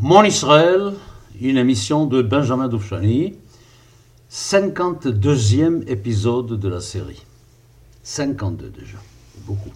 [0.00, 0.92] Mon Israël,
[1.40, 3.34] une émission de Benjamin Doufchani,
[4.28, 7.22] 52e épisode de la série.
[8.02, 8.98] 52 déjà,
[9.46, 9.70] beaucoup.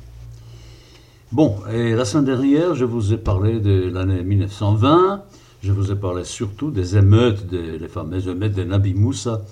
[1.31, 5.23] Bon, et la semaine dernière, je vous ai parlé de l'année 1920,
[5.63, 9.43] je vous ai parlé surtout des émeutes, des, les fameuses émeutes de Nabi Moussa,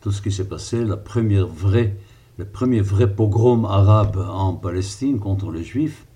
[0.00, 1.96] tout ce qui s'est passé, la première vraie,
[2.38, 6.07] le premier vrai pogrom arabe en Palestine contre les Juifs.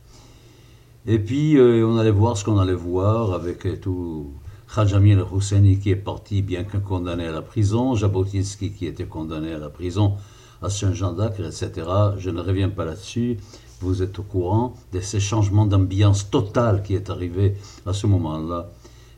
[1.07, 4.33] Et puis, euh, on allait voir ce qu'on allait voir avec euh, tout
[4.73, 9.53] Khajamil Hosseini qui est parti, bien que condamné à la prison, Jabotinsky qui était condamné
[9.53, 10.15] à la prison
[10.63, 11.73] à Saint-Jean d'Acre, etc.
[12.19, 13.39] Je ne reviens pas là-dessus.
[13.81, 18.71] Vous êtes au courant de ces changements d'ambiance totale qui est arrivé à ce moment-là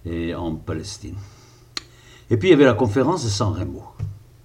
[0.07, 1.17] et en Palestine.
[2.31, 3.83] Et puis il y avait la conférence de San Remo.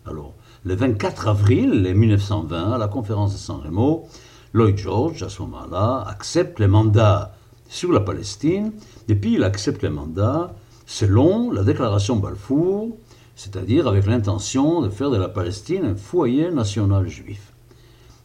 [0.06, 0.34] Alors,
[0.66, 4.10] le 24 avril 1920, à la conférence de San Remo,
[4.54, 7.36] Lloyd George, à ce moment-là, accepte le mandat
[7.68, 8.72] sur la Palestine,
[9.08, 10.56] et puis il accepte le mandat
[10.88, 12.98] selon la déclaration Balfour,
[13.36, 17.54] c'est-à-dire avec l'intention de faire de la Palestine un foyer national juif.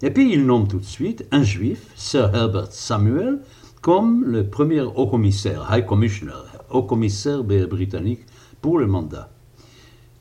[0.03, 3.41] Et puis il nomme tout de suite un juif, Sir Herbert Samuel,
[3.83, 6.33] comme le premier haut-commissaire, High Commissioner,
[6.71, 8.25] haut-commissaire britannique
[8.63, 9.29] pour le mandat.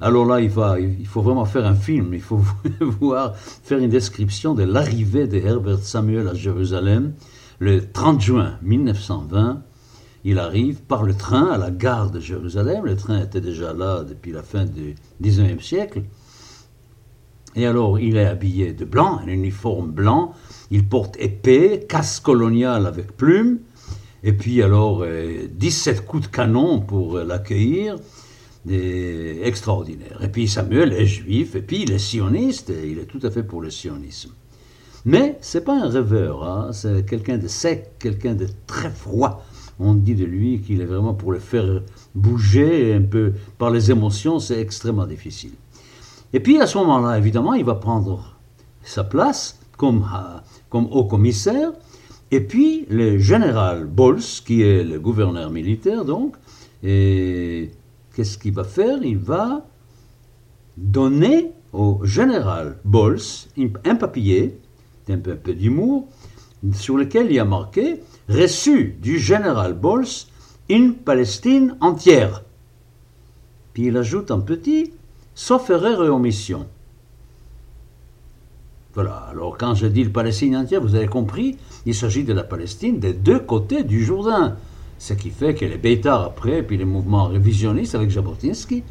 [0.04, 2.42] Alors là, il, va, il faut vraiment faire un film, il faut
[2.82, 7.14] voir, faire une description de l'arrivée de Herbert Samuel à Jérusalem
[7.60, 9.64] le 30 juin 1920.
[10.26, 12.84] Il arrive par le train à la gare de Jérusalem.
[12.84, 16.02] Le train était déjà là depuis la fin du 19e siècle.
[17.56, 20.34] Et alors, il est habillé de blanc, un uniforme blanc.
[20.70, 23.60] Il porte épée, casque colonial avec plumes.
[24.22, 27.24] Et puis, alors, 17 euh, coups de canon pour euh,
[28.70, 30.20] extraordinaire.
[30.22, 33.32] Et puis Samuel est juif, et puis il est sioniste, et il est tout à
[33.32, 34.32] fait pour le sionisme.
[35.06, 36.70] Mais c'est pas un rêveur, hein.
[36.72, 39.44] c'est quelqu'un de sec, quelqu'un de très froid.
[39.80, 41.82] On dit de lui qu'il est vraiment pour le faire
[42.16, 45.52] bouger un peu par les émotions, c'est extrêmement difficile.
[46.32, 48.38] Et puis à ce moment-là, évidemment, il va prendre
[48.84, 51.72] sa place comme, euh, comme haut commissaire.
[52.32, 56.36] Et puis le général Bols, qui est le gouverneur militaire donc,
[56.82, 57.72] et
[58.14, 59.04] qu'est-ce qu'il va faire?
[59.04, 59.66] Il va
[60.78, 63.20] donner au général Bols
[63.86, 64.60] un papier,
[65.10, 66.08] un peu, d'humour,
[66.74, 70.08] sur lequel il a marqué Reçu du général Bols
[70.70, 72.44] une Palestine entière.
[73.74, 74.94] Puis il ajoute en petit
[75.36, 76.68] Sauf erreur et omission.
[78.94, 81.58] Voilà, alors quand je dis le Palestine entière, vous avez compris,
[81.88, 84.58] il s'agit de la Palestine des deux côtés du Jourdain.
[85.04, 88.84] Ce qui fait que les Beitar après, puis les mouvements révisionnistes avec Jabotinsky,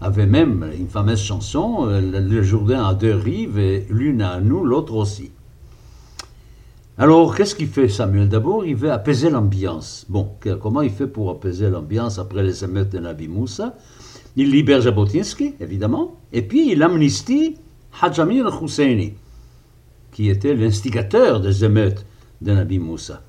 [0.00, 4.64] avaient même une fameuse chanson, euh, Le Jourdain a deux rives, et l'une à nous,
[4.64, 5.30] l'autre aussi.
[6.98, 8.28] Alors, qu'est-ce qu'il fait Samuel?
[8.28, 10.06] D'abord, il veut apaiser l'ambiance.
[10.08, 13.76] Bon, comment il fait pour apaiser l'ambiance après les émeutes de Nabi Moussa?
[14.34, 17.54] Il libère Jabotinsky, évidemment, et puis il amnistie
[18.02, 19.14] Hajamir Husseini,
[20.10, 22.04] qui était l'instigateur des émeutes
[22.40, 23.22] de Nabi Moussa.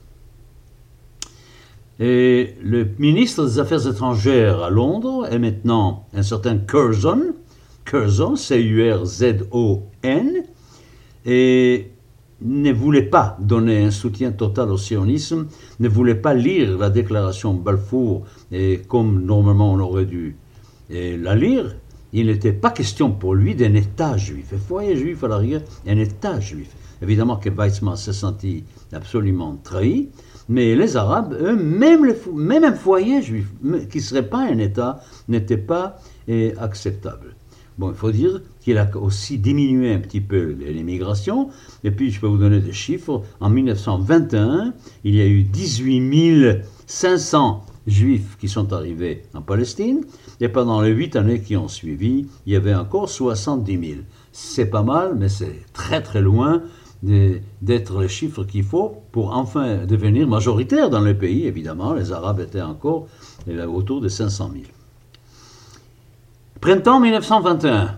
[2.04, 7.36] Et le ministre des Affaires étrangères à Londres est maintenant un certain Curzon,
[7.86, 10.32] Curzon, C-U-R-Z-O-N,
[11.28, 11.92] et
[12.42, 15.46] ne voulait pas donner un soutien total au sionisme,
[15.80, 20.38] ne voulait pas lire la déclaration Balfour et comme normalement on aurait dû
[20.90, 21.76] la lire.
[22.14, 25.98] Il n'était pas question pour lui d'un État juif, un foyer juif à l'arrière, un
[26.00, 26.76] État juif.
[27.04, 30.10] Évidemment que Weizmann s'est senti absolument trahi,
[30.52, 33.48] mais les Arabes, eux, même, un foyer juif
[33.90, 35.98] qui ne serait pas un État, n'était pas
[36.28, 37.38] eh, acceptable.
[37.78, 41.48] Bon, il faut dire qu'il a aussi diminué un petit peu l'immigration.
[41.86, 43.24] Et puis, je peux vous donner des chiffres.
[43.40, 44.74] En 1921,
[45.06, 50.02] il y a eu 18 500 juifs qui sont arrivés en Palestine.
[50.42, 54.02] Et pendant les huit années qui ont suivi, il y avait encore 70 000.
[54.34, 56.62] C'est pas mal, mais c'est très très loin
[57.04, 61.46] d'être les chiffres qu'il faut pour enfin devenir majoritaire dans le pays.
[61.46, 63.08] Évidemment, les Arabes étaient encore
[63.68, 64.66] autour de 500 000.
[66.60, 67.98] Printemps 1921.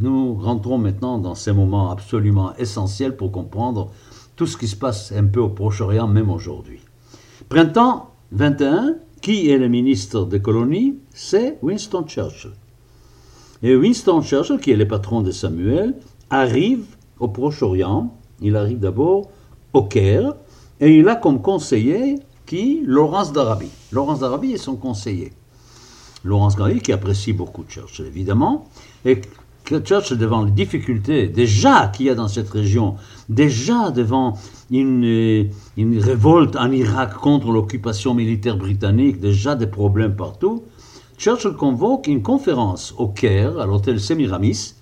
[0.00, 3.90] Nous rentrons maintenant dans ces moments absolument essentiels pour comprendre
[4.36, 6.80] tout ce qui se passe un peu au Proche-Orient, même aujourd'hui.
[7.48, 10.96] Printemps 21, qui est le ministre des colonies?
[11.12, 12.52] C'est Winston Churchill.
[13.62, 15.94] Et Winston Churchill, qui est le patron de Samuel,
[16.30, 16.84] arrive
[17.18, 19.30] au Proche-Orient il arrive d'abord
[19.72, 20.34] au Caire
[20.80, 22.82] et il a comme conseiller qui?
[22.84, 23.70] Laurence d'Arabie.
[23.92, 25.32] Laurence d'Arabie est son conseiller.
[26.24, 28.68] Laurence d'Arabie qui apprécie beaucoup Churchill évidemment.
[29.04, 29.20] Et
[29.84, 32.94] Churchill, devant les difficultés déjà qu'il y a dans cette région,
[33.28, 34.38] déjà devant
[34.70, 40.64] une, une révolte en Irak contre l'occupation militaire britannique, déjà des problèmes partout,
[41.18, 44.74] Churchill convoque une conférence au Caire, à l'hôtel Semiramis,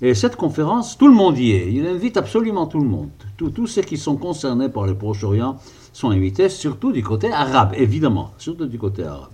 [0.00, 1.72] et cette conférence, tout le monde y est.
[1.72, 3.10] Il invite absolument tout le monde.
[3.36, 5.58] Tous ceux qui sont concernés par le Proche-Orient
[5.92, 9.30] sont invités, surtout du côté arabe, évidemment, surtout du côté arabe.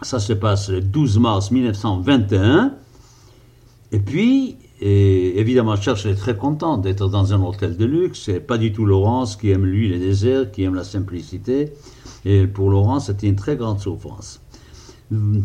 [0.00, 2.74] Ça se passe le 12 mars 1921.
[3.92, 8.22] Et puis, évidemment, Churchill est très content d'être dans un hôtel de luxe.
[8.24, 11.74] C'est pas du tout Laurence qui aime lui les déserts, qui aime la simplicité.
[12.24, 14.40] Et pour Laurence, c'était une très grande souffrance.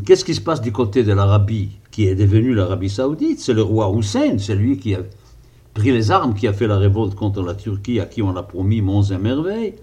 [0.06, 3.64] Qu'est-ce qui se passe du côté de l'Arabie, qui est devenue l'Arabie saoudite C'est le
[3.64, 5.00] roi Hussein, c'est lui qui a
[5.74, 8.44] pris les armes, qui a fait la révolte contre la Turquie, à qui on a
[8.44, 9.74] promis monts et merveilles,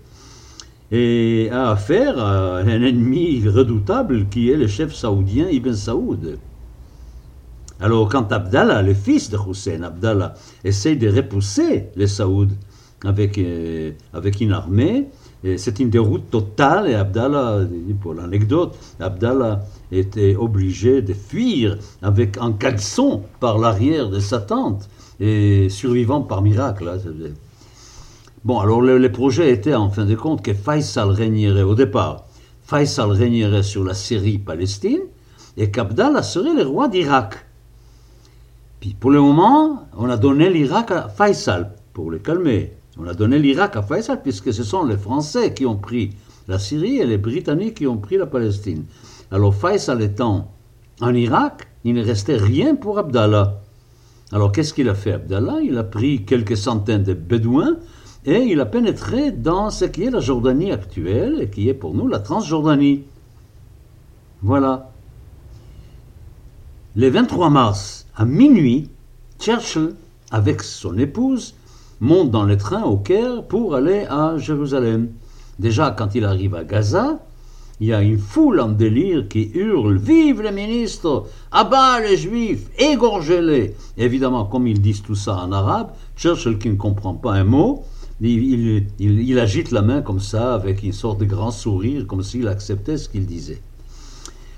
[0.92, 6.38] et a affaire à un ennemi redoutable qui est le chef saoudien Ibn Saoud.
[7.80, 12.54] Alors quand Abdallah, le fils de Hussein, Abdallah, essaye de repousser les Saouds
[13.04, 15.08] avec, euh, avec une armée,
[15.56, 17.66] c'est une déroute totale et Abdallah,
[18.00, 19.62] pour l'anecdote, Abdallah
[19.92, 24.88] était obligé de fuir avec un caleçon par l'arrière de sa tente
[25.20, 26.88] et survivant par miracle.
[26.88, 27.30] Hein,
[28.44, 32.24] bon, alors le, projet était en fin de compte que Faisal régnerait au départ.
[32.62, 35.02] Faisal régnerait sur la Syrie Palestine
[35.58, 37.34] et qu'Abdallah serait le roi d'Irak.
[38.80, 42.72] Puis pour le moment, on a donné l'Irak à Faisal pour le calmer.
[42.96, 46.10] On a donné l'Irak à Faisal puisque ce sont les Français qui ont pris
[46.46, 48.84] la Syrie et les Britanniques qui ont pris la Palestine.
[49.30, 50.52] Alors Faisal étant
[51.00, 53.60] en Irak, il ne restait rien pour Abdallah.
[54.30, 55.58] Alors qu'est-ce qu'il a fait Abdallah?
[55.62, 57.78] Il a pris quelques centaines de Bédouins
[58.26, 61.94] et il a pénétré dans ce qui est la Jordanie actuelle et qui est pour
[61.94, 63.02] nous la Transjordanie.
[64.42, 64.90] Voilà.
[66.94, 68.88] Le 23 mars, à minuit,
[69.40, 69.94] Churchill,
[70.30, 71.54] avec son épouse,
[72.04, 75.08] monte dans le train au Caire pour aller à Jérusalem.
[75.58, 77.18] Déjà, quand il arrive à Gaza,
[77.80, 82.68] il y a une foule en délire qui hurle Vive les ministres Abat les juifs
[82.78, 87.44] Égorgez-les Évidemment, comme ils disent tout ça en arabe, Churchill, qui ne comprend pas un
[87.44, 87.84] mot,
[88.20, 92.46] il, il, agite la main comme ça, avec une sorte de grand sourire, comme s'il
[92.46, 93.60] acceptait ce qu'il disait.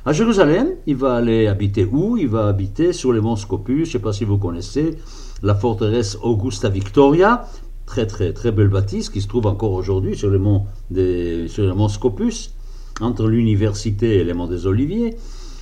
[0.04, 2.16] À Jérusalem, il va aller habiter où?
[2.16, 4.98] Il va habiter sur les monts Scopus, je ne sais pas si vous connaissez,
[5.46, 7.46] la forteresse Augusta Victoria,
[7.86, 11.72] très très très belle bâtisse qui se trouve encore aujourd'hui sur, le mont sur le
[11.72, 12.52] mont Scopus,
[13.00, 15.16] entre l'université et les monts des Oliviers.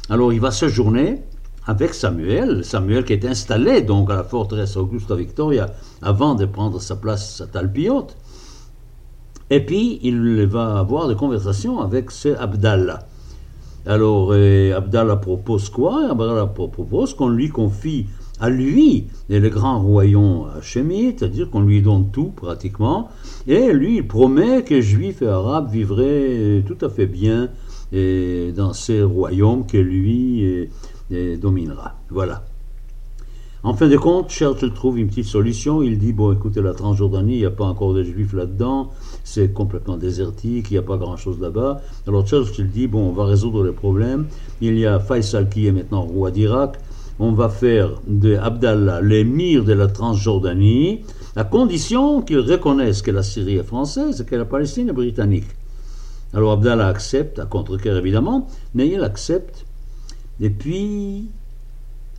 [0.08, 1.20] Alors il va séjourner
[1.66, 5.66] avec Samuel, Samuel qui est installé donc à la forteresse Augusta Victoria
[6.00, 8.06] avant de prendre sa place à Talpiot.
[9.50, 13.06] Et puis il va avoir des conversations avec ce Abdallah.
[13.84, 16.10] Alors Abdallah propose quoi?
[16.10, 18.06] Abdallah propose qu'on lui confie
[18.40, 23.08] à lui et le grand royaume hachémite, c'est-à-dire qu'on lui donne tout pratiquement,
[23.46, 27.50] et lui il promet que juifs et arabes vivraient tout à fait bien
[27.92, 30.68] et dans ces royaumes que lui
[31.40, 31.94] dominera.
[32.10, 32.44] Voilà.
[33.66, 35.82] En fin de compte, Churchill trouve une petite solution.
[35.82, 38.90] Il dit Bon, écoutez, la Transjordanie, il n'y a pas encore de juifs là-dedans,
[39.24, 41.80] c'est complètement désertique, il n'y a pas grand-chose là-bas.
[42.06, 44.26] Alors Churchill dit Bon, on va résoudre le problème.
[44.60, 46.78] Il y a Faisal qui est maintenant roi d'Irak
[47.18, 51.00] on va faire de Abdallah l'émir de la Transjordanie,
[51.36, 55.46] à condition qu'il reconnaisse que la Syrie est française et que la Palestine est britannique.
[56.32, 59.64] Alors Abdallah accepte, à contre-cœur évidemment, mais il accepte.
[60.40, 61.28] Et puis,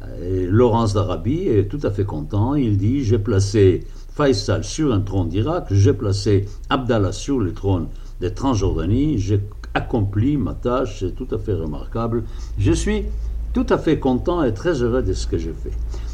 [0.03, 2.55] euh, Laurence d'Arabie est tout à fait content.
[2.55, 3.85] Il dit J'ai placé
[4.15, 7.87] Faisal sur un trône d'Irak, j'ai placé Abdallah sur le trône
[8.21, 9.41] de Transjordanie, j'ai
[9.73, 12.23] accompli ma tâche, c'est tout à fait remarquable.
[12.57, 13.03] Je suis
[13.55, 15.71] tout à fait content et très heureux de ce que je fais.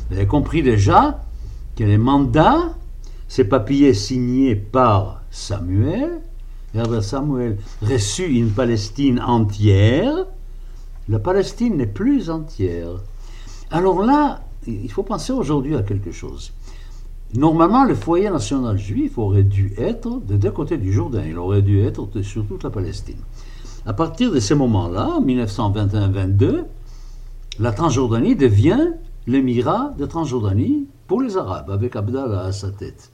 [0.10, 1.24] Vous avez compris déjà
[1.76, 2.76] que les mandats,
[3.28, 6.22] ces papiers signés par Samuel,
[6.76, 10.28] Herbert Samuel reçu une Palestine entière,
[11.10, 13.02] la Palestine n'est plus entière.
[13.72, 16.54] Alors là, il faut penser aujourd'hui à quelque chose.
[17.34, 21.64] Normalement, le foyer national juif aurait dû être de deux côtés du Jourdain, il aurait
[21.64, 23.18] dû être sur toute la Palestine.
[23.88, 26.66] À partir de ce moment-là, 1921-22,
[27.60, 28.94] la Transjordanie devient
[29.28, 33.12] l'émirat de Transjordanie pour les Arabes, avec Abdallah à sa tête.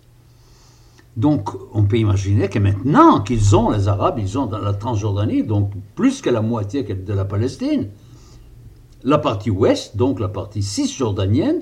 [1.16, 5.44] Donc, on peut imaginer que maintenant qu'ils ont, les Arabes, ils ont dans la Transjordanie,
[5.44, 7.90] donc plus que la moitié de la Palestine,
[9.04, 11.62] la partie ouest, donc la partie cisjordanienne,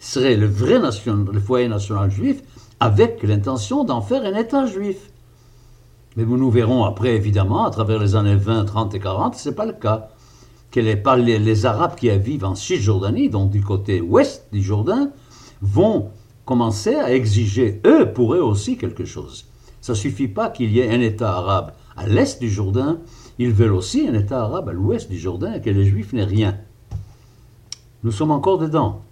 [0.00, 2.42] serait le vrai le foyer national juif,
[2.80, 5.10] avec l'intention d'en faire un État juif.
[6.16, 9.54] Mais nous verrons après, évidemment, à travers les années 20, 30 et 40, ce n'est
[9.54, 10.10] pas le cas.
[10.74, 15.12] Que les, Arabes qui vivent en Cisjordanie, donc du côté ouest du Jourdain,
[15.62, 16.10] vont
[16.44, 19.46] commencer à exiger, eux, pour eux aussi, quelque chose.
[19.80, 22.98] Ça ne suffit pas qu'il y ait un État arabe à l'est du Jourdain,
[23.38, 26.24] ils veulent aussi un État arabe à l'ouest du Jourdain et que les Juifs n'aient
[26.24, 26.58] rien.
[28.02, 29.02] Nous sommes encore dedans.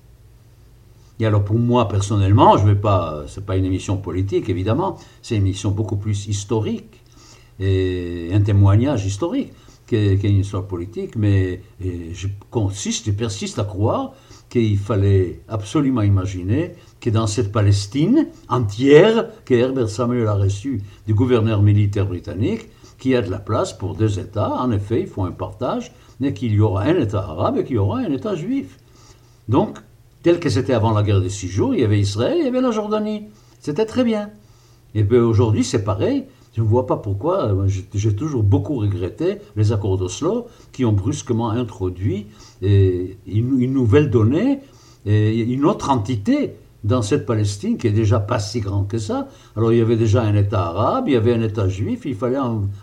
[1.21, 5.37] Et alors pour moi personnellement, je vais pas, c'est pas une émission politique évidemment, c'est
[5.37, 7.05] une émission beaucoup plus historique
[7.61, 9.53] et un témoignage historique
[9.93, 14.15] qu'une histoire politique, mais je consiste et persiste à croire
[14.49, 21.15] qu'il fallait absolument imaginer que dans cette Palestine entière que Herbert Samuel a reçue du
[21.15, 22.69] gouverneur militaire britannique,
[22.99, 24.53] qu'il y a de la place pour deux États.
[24.53, 27.77] En effet, il faut un partage, mais qu'il y aura un État arabe et qu'il
[27.77, 28.79] y aura un État juif.
[29.49, 29.79] Donc,
[30.23, 32.49] tel que c'était avant la guerre des six jours, il y avait Israël, il y
[32.49, 33.25] avait la Jordanie.
[33.59, 34.31] C'était très bien.
[34.95, 36.25] Et bien aujourd'hui, c'est pareil.
[36.55, 40.93] Je ne vois pas pourquoi, euh, j'ai toujours beaucoup regretté les accords d'Oslo qui ont
[40.93, 42.27] brusquement introduit
[42.63, 44.61] une, une nouvelle donnée,
[45.05, 46.53] et une autre entité
[46.85, 49.29] dans cette Palestine qui est déjà pas si grande que ça.
[49.57, 52.15] Alors il y avait déjà un État arabe, il y avait un État juif, il
[52.15, 52.39] fallait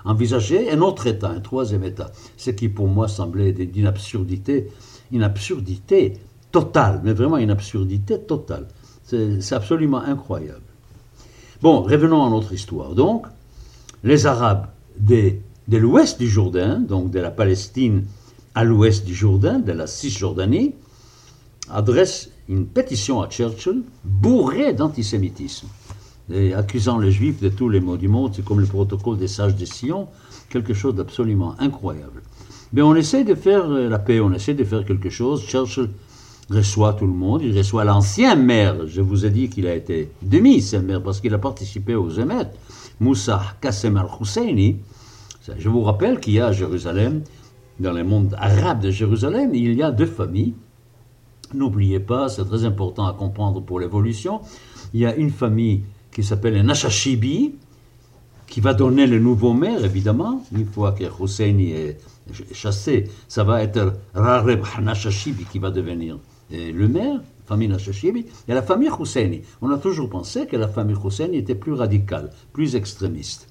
[0.06, 2.12] envisager un autre État, un troisième État.
[2.38, 4.68] Ce qui pour moi semblait d'une absurdité,
[5.12, 6.14] une absurdité
[6.52, 8.68] totale, mais vraiment une absurdité totale.
[9.04, 10.62] C'est absolument incroyable.
[11.62, 12.96] Bon, revenons à notre histoire.
[12.96, 13.26] Donc,
[14.04, 14.68] les Arabes
[15.00, 15.34] de,
[15.72, 18.04] l'ouest du Jourdain, donc de la Palestine
[18.56, 20.74] à l'ouest du Jourdain, de la Cisjordanie,
[21.70, 25.68] adressent une pétition à Churchill bourrée d'antisémitisme,
[26.56, 29.56] accusant les Juifs de tous les maux du monde, c'est comme le protocole des sages
[29.56, 30.08] de Sion,
[30.50, 32.24] quelque chose d'absolument incroyable.
[32.74, 35.44] Mais on essaie de faire la paix, on essaie de faire quelque chose.
[35.44, 35.90] Churchill
[36.50, 40.10] reçoit tout le monde, il reçoit l'ancien maire, je vous ai dit qu'il a été
[40.22, 42.52] demi ce maire parce qu'il a participé aux émeutes,
[43.00, 44.78] Moussa Qassem al-Husseini.
[45.58, 47.24] Je vous rappelle qu'il y a à Jérusalem,
[47.80, 50.54] dans le monde arabe de Jérusalem, il y a deux familles.
[51.54, 54.42] N'oubliez pas, c'est très important à comprendre pour l'évolution.
[54.94, 57.56] Il y a une famille qui s'appelle les Nashashibi,
[58.48, 60.44] qui va donner le nouveau maire, évidemment.
[60.52, 61.98] Une fois que Husseini est
[62.52, 66.18] chassé, ça va être Rareb Nashashibi qui va devenir
[66.52, 69.42] le maire, famille Nashashibi, et la famille Husseini.
[69.62, 73.48] On a toujours pensé que la famille Husseini était plus radicale, plus extrémiste.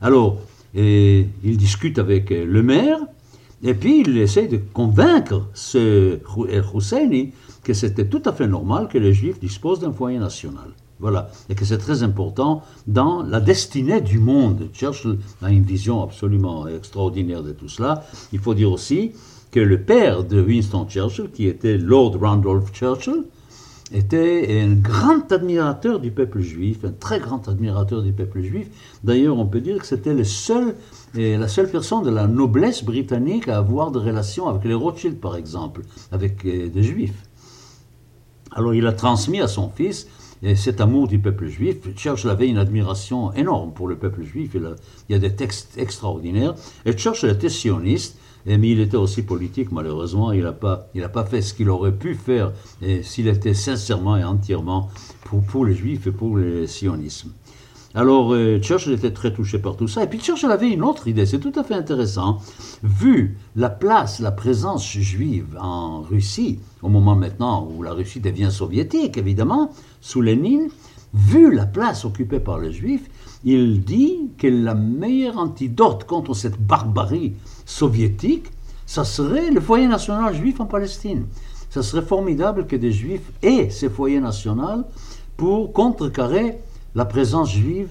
[0.00, 0.38] Alors,
[0.74, 2.98] il discute avec le maire,
[3.62, 6.18] et puis il essaie de convaincre ce
[6.74, 7.32] Husseini
[7.62, 10.70] que c'était tout à fait normal que les Juifs disposent d'un foyer national.
[11.00, 14.68] Voilà, et que c'est très important dans la destinée du monde.
[14.72, 18.04] Churchill a une vision absolument extraordinaire de tout cela.
[18.32, 19.12] Il faut dire aussi
[19.50, 23.24] que le père de Winston Churchill, qui était Lord Randolph Churchill,
[23.92, 28.68] était un grand admirateur du peuple juif, un très grand admirateur du peuple juif.
[29.02, 30.74] D'ailleurs, on peut dire que c'était le seul,
[31.14, 35.36] la seule personne de la noblesse britannique à avoir des relations avec les Rothschild, par
[35.36, 37.22] exemple, avec euh, des juifs.
[38.52, 40.06] Alors, il a transmis à son fils
[40.54, 41.76] cet amour du peuple juif.
[41.96, 44.52] Churchill avait une admiration énorme pour le peuple juif.
[44.54, 46.54] Il y a des textes extraordinaires.
[46.84, 48.18] Et Churchill était sioniste
[48.56, 50.32] mais il était aussi politique, malheureusement.
[50.32, 52.52] Il n'a pas, pas fait ce qu'il aurait pu faire
[53.02, 54.88] s'il était sincèrement et entièrement
[55.24, 57.32] pour, pour les juifs et pour le sionisme.
[57.94, 60.04] Alors, euh, Churchill était très touché par tout ça.
[60.04, 62.38] Et puis Churchill avait une autre idée, c'est tout à fait intéressant.
[62.82, 68.50] Vu la place, la présence juive en Russie, au moment maintenant où la Russie devient
[68.52, 70.68] soviétique, évidemment, sous Lénine,
[71.14, 73.08] vu la place occupée par les juifs,
[73.44, 78.46] il dit que la meilleure antidote contre cette barbarie soviétique,
[78.86, 81.26] ça serait le foyer national juif en Palestine.
[81.70, 84.84] Ça serait formidable que des juifs aient ce foyer national
[85.36, 86.58] pour contrecarrer
[86.94, 87.90] la présence juive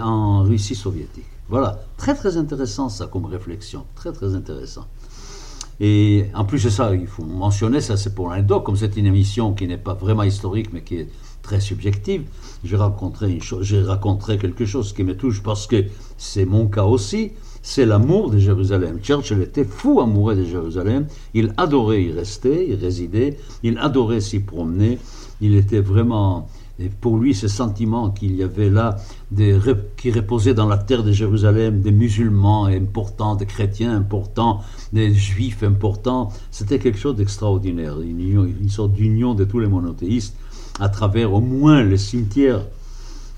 [0.00, 1.26] en Russie soviétique.
[1.48, 4.86] Voilà, très très intéressant ça comme réflexion, très très intéressant.
[5.78, 9.06] Et en plus de ça, il faut mentionner, ça c'est pour l'anecdote, comme c'est une
[9.06, 11.08] émission qui n'est pas vraiment historique mais qui est
[11.42, 12.22] très subjective,
[12.64, 13.38] j'ai raconté,
[13.84, 15.84] raconté quelque chose qui me touche parce que
[16.18, 17.32] c'est mon cas aussi
[17.62, 18.98] c'est l'amour de Jérusalem.
[19.02, 21.06] Churchill était fou amoureux de Jérusalem.
[21.34, 23.36] Il adorait y rester, y résider.
[23.62, 24.98] Il adorait s'y promener.
[25.40, 28.96] Il était vraiment, et pour lui, ce sentiment qu'il y avait là,
[29.96, 35.62] qui reposait dans la terre de Jérusalem, des musulmans importants, des chrétiens importants, des juifs
[35.62, 38.00] importants, c'était quelque chose d'extraordinaire.
[38.00, 38.20] Une,
[38.60, 40.36] une sorte d'union de tous les monothéistes
[40.78, 42.62] à travers au moins le cimetière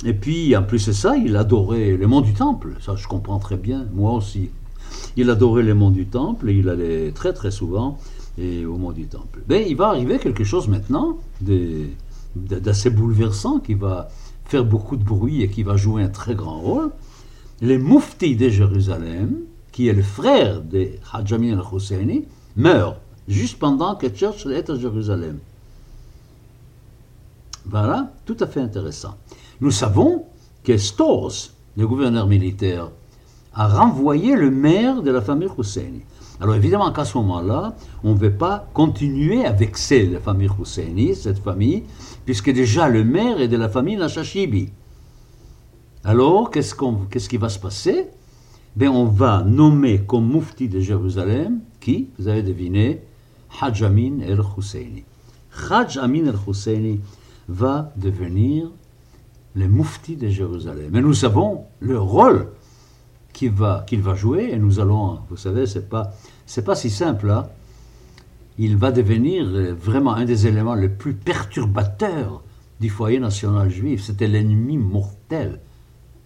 [0.04, 2.74] et puis, en plus de ça, il adorait les monts du Temple.
[2.80, 4.50] Ça, je comprends très bien, moi aussi.
[5.16, 7.98] Il adorait les monts du Temple et il allait très très souvent
[8.36, 9.42] et au mont du Temple.
[9.48, 11.18] Mais il va arriver quelque chose maintenant
[12.34, 14.08] d'assez bouleversant qui va
[14.44, 16.90] faire beaucoup de bruit et qui va jouer un très grand rôle.
[17.60, 19.36] Les mouftis de Jérusalem,
[19.70, 22.24] qui est le frère de Hajjami al-Husseini,
[22.56, 22.96] meurt,
[23.28, 25.38] juste pendant que Churchill est à Jérusalem.
[27.66, 29.16] Voilà, tout à fait intéressant.
[29.60, 30.26] Nous savons
[30.64, 32.90] que Stores, le gouverneur militaire,
[33.54, 36.02] a renvoyé le maire de la famille Husseini.
[36.40, 41.14] Alors évidemment qu'à ce moment-là, on ne veut pas continuer à vexer la famille Husseini,
[41.14, 41.84] cette famille,
[42.24, 44.70] puisque déjà le maire est de la famille Nashashibi.
[46.04, 46.74] Alors, qu'est-ce,
[47.10, 48.08] qu'est-ce qui va se passer?
[48.74, 53.02] Ben, On va nommer comme mufti de Jérusalem, qui, vous avez deviné,
[53.60, 55.04] Hajj Amin el-Husseini.
[55.70, 57.00] Hajj Amin el-Husseini
[57.48, 58.70] va devenir
[59.54, 60.94] le mufti de Jérusalem.
[60.94, 62.48] Et nous savons le rôle
[63.32, 63.84] qu'il va,
[64.14, 66.12] jouer, et nous allons, vous savez, c'est pas,
[66.46, 67.30] c'est pas si simple.
[67.30, 67.46] Hein.
[68.58, 72.42] Il va devenir vraiment un des éléments les plus perturbateurs
[72.80, 74.02] du foyer national juif.
[74.02, 75.60] C'était l'ennemi mortel,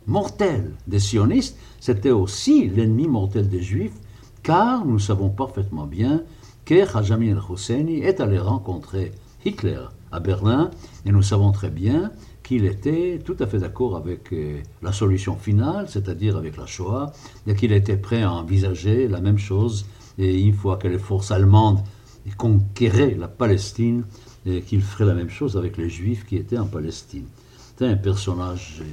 [0.07, 1.57] mortel des sionistes.
[1.81, 3.95] C'était aussi l'ennemi mortel des juifs,
[4.43, 6.23] car nous savons parfaitement bien
[6.65, 9.13] que Hajami el-Husseini est allé rencontrer
[9.45, 9.83] Hitler
[10.13, 10.71] à Berlin,
[11.05, 12.11] et nous savons très bien
[12.43, 17.13] qu'il était tout à fait d'accord avec euh, la solution finale, c'est-à-dire avec la Shoah,
[17.47, 19.87] et qu'il était prêt à envisager la même chose,
[20.19, 21.81] et une fois que les forces allemandes
[22.37, 24.05] conquéraient la Palestine,
[24.67, 27.27] qu'il ferait la même chose avec les Juifs qui étaient en Palestine.
[27.69, 28.85] C'était un personnage euh,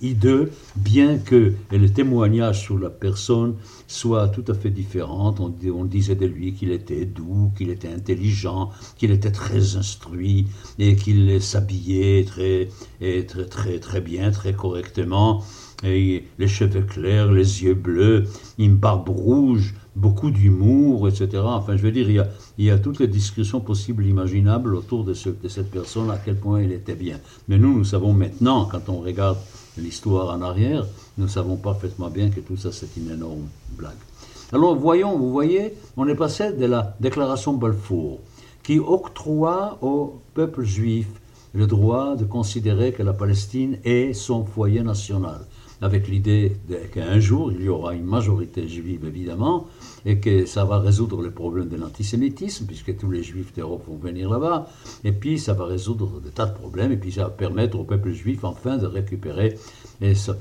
[0.00, 3.54] hideux, bien que le témoignage sur la personne
[3.86, 5.34] soit tout à fait différent.
[5.38, 10.46] On, disait de lui qu'il était doux, qu'il était intelligent, qu'il était très instruit
[10.78, 12.68] et qu'il s'habillait très,
[13.00, 15.42] très, très, très bien, très correctement.
[15.82, 18.24] Et les cheveux clairs, les yeux bleus,
[18.58, 21.42] une barbe rouge, beaucoup d'humour, etc.
[21.44, 22.08] Enfin, je veux dire,
[22.58, 26.36] il y, a, toutes les discussions possibles, imaginables autour de, de cette personne, à quel
[26.36, 27.18] point il était bien.
[27.48, 29.36] Mais nous, nous savons maintenant, quand on regarde
[29.76, 30.86] l'histoire en arrière,
[31.18, 33.92] nous savons parfaitement bien que tout ça c'est une énorme blague.
[34.52, 38.20] Alors voyons, vous voyez, on est passé de la déclaration Balfour,
[38.62, 41.08] qui octroie au peuple juif
[41.52, 45.40] le droit de considérer que la Palestine est son foyer national
[45.84, 46.56] avec l'idée
[46.92, 49.66] qu'un jour il y aura une majorité juive évidemment,
[50.06, 53.96] et que ça va résoudre le problème de l'antisémitisme, puisque tous les juifs d'Europe vont
[53.96, 54.66] venir là-bas,
[55.04, 57.84] et puis ça va résoudre des tas de problèmes, et puis ça va permettre au
[57.84, 59.58] peuple juif enfin de récupérer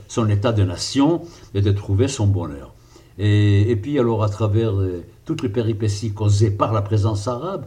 [0.07, 1.21] son état de nation
[1.53, 2.73] et de trouver son bonheur.
[3.19, 7.65] Et, et puis alors à travers euh, toutes les péripéties causées par la présence arabe,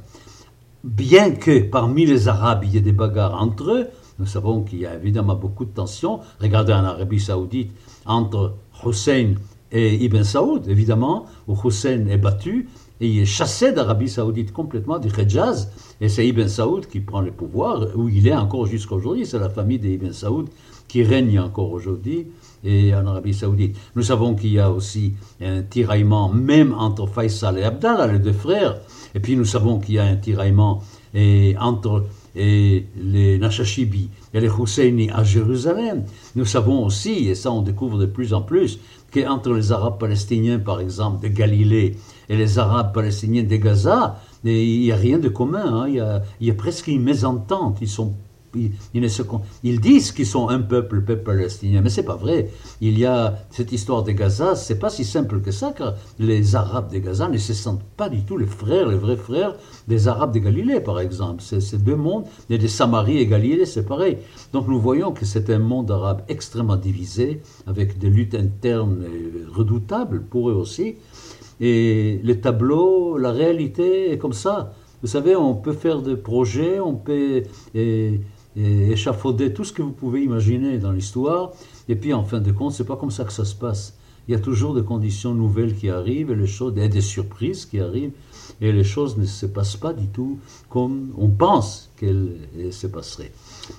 [0.83, 3.87] bien que parmi les Arabes il y ait des bagarres entre eux,
[4.19, 6.21] nous savons qu'il y a évidemment beaucoup de tensions.
[6.41, 7.71] Regardez en Arabie saoudite
[8.05, 9.35] entre Hussein
[9.73, 12.69] et Ibn Saoud, évidemment, où Hussein est battu
[13.01, 17.21] et il est chassé d'Arabie saoudite complètement, du Hejaz, et c'est Ibn Saoud qui prend
[17.21, 19.27] le pouvoir, où il est encore jusqu'à aujourd'hui.
[19.27, 20.49] C'est la famille d'Ibn Saoud
[20.89, 22.29] qui règne encore aujourd'hui
[22.65, 23.77] et en Arabie Saoudite.
[23.97, 28.33] Nous savons qu'il y a aussi un tiraillement même entre Faisal et Abdallah, les deux
[28.33, 28.79] frères.
[29.15, 30.83] Et puis nous savons qu'il y a un tiraillement
[31.61, 36.05] entre et les Nashashibi et les Husseini à Jérusalem.
[36.37, 38.79] Nous savons aussi, et ça on découvre de plus en plus,
[39.13, 41.97] qu'entre les Arabes palestiniens, par exemple, de Galilée,
[42.29, 45.83] et les Arabes palestiniens de Gaza, il n'y a rien de commun.
[45.83, 45.89] Hein.
[45.89, 47.79] Il, y a, il, y a, presque une mésentente.
[47.81, 48.15] Ils sont
[48.55, 52.51] ils, disent qu'ils sont un peuple, le peuple palestinien, mais c'est pas vrai.
[52.81, 56.57] Il y a cette histoire de Gaza, c'est pas si simple que ça, car les
[56.57, 59.57] Arabes de Gaza ne se sentent pas du tout les frères, les vrais frères
[59.89, 61.43] des Arabes de Galilée, par exemple.
[61.43, 64.19] C'est deux mondes, et des Samarie et Galilée, c'est pareil.
[64.53, 69.05] Donc nous voyons que c'est un monde arabe extrêmement divisé, avec des luttes internes
[69.53, 70.97] redoutables pour eux aussi.
[71.61, 74.75] Et les tableaux, la réalité est comme ça.
[75.03, 77.43] Vous savez, on peut faire des projets, on peut
[78.57, 81.53] échafauder tout ce que vous pouvez imaginer dans l'histoire.
[81.89, 83.95] Et puis, en fin de compte, c'est pas comme ça que ça se passe.
[84.29, 87.65] Il y a toujours des conditions nouvelles qui arrivent, et les choses, et des surprises
[87.65, 88.13] qui arrivent,
[88.61, 90.39] et les choses ne se passent pas du tout
[90.69, 92.37] comme on pense qu'elles
[92.73, 93.31] se passeraient.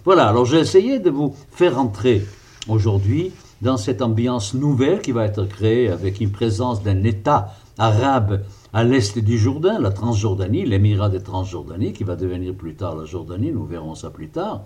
[0.05, 2.25] Voilà, alors j'ai essayé de vous faire entrer
[2.69, 8.41] aujourd'hui dans cette ambiance nouvelle qui va être créée avec une présence d'un État arabe
[8.73, 13.05] à l'est du Jourdain, la Transjordanie, l'émirat de Transjordanie, qui va devenir plus tard la
[13.05, 14.63] Jordanie, nous verrons ça plus tard.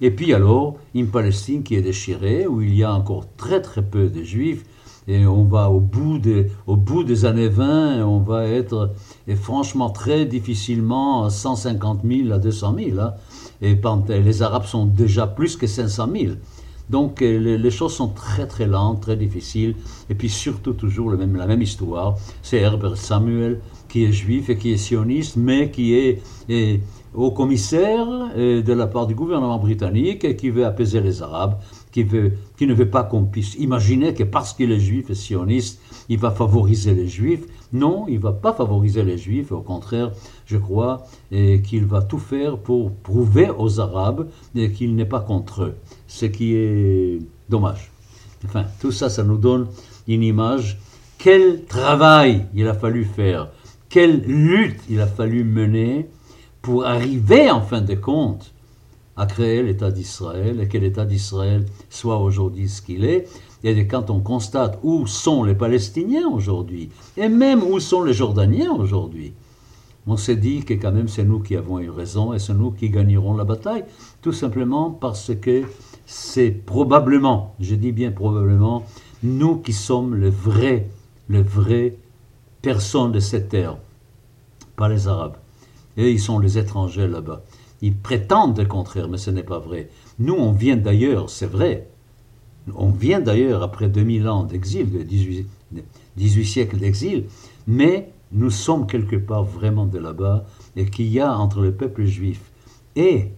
[0.00, 3.82] Et puis alors, une Palestine qui est déchirée, où il y a encore très très
[3.82, 4.64] peu de juifs,
[5.08, 8.92] et on va au bout des, au bout des années 20, on va être
[9.28, 13.00] et franchement très difficilement 150 000 à 200 000.
[13.00, 13.14] Hein.
[13.62, 13.78] et
[14.20, 16.34] les Arabes sont déjà plus que 500 000.
[16.88, 19.74] Donc euh, les, choses sont très très lentes, très difficiles,
[20.08, 22.16] et puis surtout toujours la même, histoire.
[22.42, 26.22] C'est Herbert Samuel qui est juif et qui est sioniste, mais qui est,
[27.14, 31.58] au commissaire euh, de la part du gouvernement britannique et qui veut apaiser les Arabes,
[31.90, 32.06] qui,
[32.56, 36.18] qui ne veut pas qu'on puisse imaginer que parce qu'il est juif et sioniste, il
[36.18, 37.46] va favoriser les juifs.
[37.72, 40.12] Non, il ne va pas favoriser les Juifs, au contraire,
[40.46, 44.28] je crois qu'il va tout faire pour prouver aux Arabes
[44.74, 45.74] qu'il n'est pas contre eux,
[46.06, 47.90] ce qui est dommage.
[48.44, 49.66] Enfin, tout ça, ça nous donne
[50.06, 50.78] une image.
[51.18, 53.48] Quel travail il a fallu faire,
[53.88, 56.08] quelle lutte il a fallu mener
[56.62, 58.52] pour arriver en fin de compte
[59.16, 63.28] à créer l'État d'Israël et que l'État d'Israël soit aujourd'hui ce qu'il est.
[63.64, 68.72] Et quand on constate où sont les Palestiniens aujourd'hui, et même où sont les Jordaniens
[68.72, 69.32] aujourd'hui,
[70.06, 72.70] on s'est dit que quand même c'est nous qui avons eu raison et c'est nous
[72.70, 73.84] qui gagnerons la bataille,
[74.22, 75.62] tout simplement parce que
[76.06, 78.84] c'est probablement, je dis bien probablement,
[79.22, 80.88] nous qui sommes les vrais,
[81.28, 81.96] les vraies
[82.62, 83.76] personnes de cette terre,
[84.76, 85.36] pas les Arabes.
[85.96, 87.42] Et ils sont les étrangers là-bas.
[87.82, 89.88] Ils prétendent le contraire, mais ce n'est pas vrai.
[90.18, 91.88] Nous, on vient d'ailleurs, c'est vrai.
[92.74, 95.46] On vient d'ailleurs après 2000 ans d'exil, 18,
[96.16, 97.24] 18 siècles d'exil,
[97.66, 100.44] mais nous sommes quelque part vraiment de là-bas
[100.76, 102.40] et qu'il y a entre le peuple juif
[102.96, 103.32] et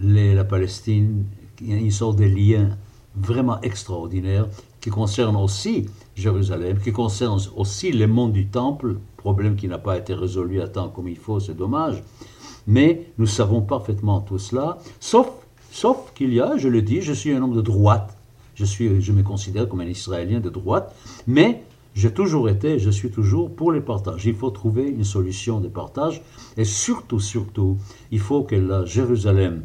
[0.00, 1.24] la Palestine
[1.60, 2.76] une sorte de lien
[3.14, 4.46] vraiment extraordinaire
[4.80, 9.98] qui concerne aussi Jérusalem, qui concerne aussi le monde du temple, problème qui n'a pas
[9.98, 12.02] été résolu à temps comme il faut, c'est dommage.
[12.66, 15.28] Mais nous savons parfaitement tout cela, sauf,
[15.70, 18.16] sauf qu'il y a, je le dis, je suis un homme de droite,
[18.54, 20.94] je, suis, je me considère comme un Israélien de droite,
[21.26, 21.62] mais
[21.94, 24.24] j'ai toujours été, je suis toujours pour les partages.
[24.26, 26.22] Il faut trouver une solution de partage,
[26.56, 27.76] et surtout, surtout,
[28.10, 29.64] il faut que la Jérusalem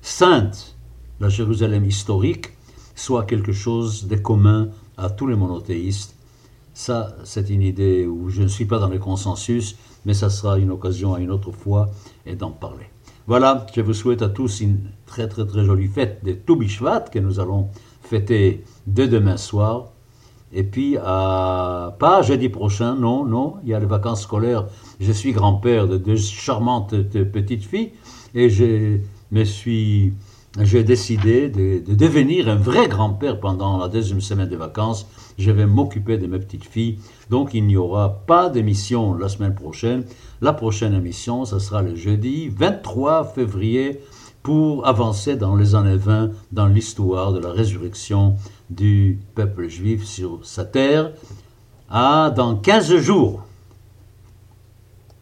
[0.00, 0.76] sainte,
[1.20, 2.52] la Jérusalem historique,
[2.94, 6.16] soit quelque chose de commun à tous les monothéistes.
[6.72, 10.58] Ça, c'est une idée où je ne suis pas dans le consensus, mais ça sera
[10.58, 11.90] une occasion à une autre fois
[12.38, 12.86] d'en parler.
[13.26, 17.18] Voilà, je vous souhaite à tous une très très très jolie fête de Toubishvat que
[17.18, 17.68] nous allons
[18.02, 19.92] fêter dès demain soir.
[20.52, 24.66] Et puis, pas jeudi prochain, non, non, il y a les vacances scolaires.
[24.98, 26.94] Je suis grand-père de deux charmantes
[27.32, 27.92] petites filles
[28.34, 28.98] et je
[29.30, 30.12] me suis
[30.58, 35.06] j'ai décidé de, devenir un vrai grand-père pendant la deuxième semaine de vacances.
[35.38, 36.98] Je vais m'occuper de mes petites filles.
[37.30, 40.04] Donc il n'y aura pas d'émission la semaine prochaine.
[40.40, 44.00] La prochaine émission, ce sera le jeudi 23 février
[44.42, 48.36] pour avancer dans les années 20 dans l'histoire de la résurrection
[48.70, 51.12] du peuple juif sur sa terre.
[51.90, 53.44] À dans 15 jours.